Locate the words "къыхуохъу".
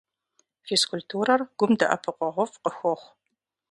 2.63-3.09